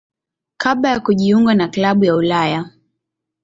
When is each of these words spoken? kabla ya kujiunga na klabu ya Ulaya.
kabla 0.57 0.89
ya 0.89 0.99
kujiunga 0.99 1.53
na 1.53 1.67
klabu 1.67 2.05
ya 2.05 2.15
Ulaya. 2.15 2.69